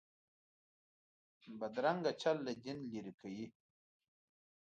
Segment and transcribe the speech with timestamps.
[1.59, 3.45] بدرنګه چل له دین لرې کوي